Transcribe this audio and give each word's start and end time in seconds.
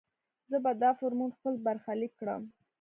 زه 0.49 0.57
به 0.63 0.71
دا 0.81 0.89
فورمول 0.99 1.31
خپل 1.37 1.53
برخليک 1.65 2.11
کړم. 2.19 2.43